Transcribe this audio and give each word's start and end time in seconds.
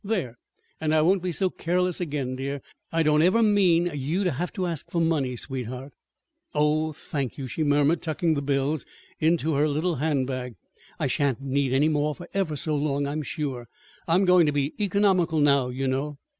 "There! 0.03 0.39
And 0.79 0.95
I 0.95 1.03
won't 1.03 1.21
be 1.21 1.31
so 1.31 1.51
careless 1.51 2.01
again, 2.01 2.35
dear. 2.35 2.63
I 2.91 3.03
don't 3.03 3.21
ever 3.21 3.43
mean 3.43 3.91
you 3.93 4.23
to 4.23 4.31
have 4.31 4.51
to 4.53 4.65
ask 4.65 4.89
for 4.89 4.99
money, 4.99 5.35
sweetheart." 5.35 5.93
"Oh, 6.55 6.91
thank 6.91 7.37
you," 7.37 7.45
she 7.45 7.61
murmured, 7.63 8.01
tucking 8.01 8.33
the 8.33 8.41
bills 8.41 8.83
into 9.19 9.53
her 9.53 9.67
little 9.67 9.97
handbag. 9.97 10.55
"I 10.99 11.05
shan't 11.05 11.39
need 11.43 11.71
any 11.71 11.87
more 11.87 12.15
for 12.15 12.27
ever 12.33 12.55
so 12.55 12.75
long, 12.75 13.05
I'm 13.05 13.21
sure. 13.21 13.67
I'm 14.07 14.25
going 14.25 14.47
to 14.47 14.51
be 14.51 14.73
economical 14.83 15.39
now, 15.39 15.69
you 15.69 15.87
know." 15.87 16.17